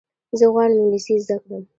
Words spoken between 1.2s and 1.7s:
زده کړم.